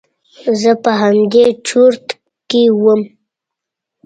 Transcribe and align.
زه 0.61 0.71
په 0.83 0.91
همدې 1.01 1.45
چورت 1.67 2.05
کښې 2.49 2.63
وم. 2.83 3.01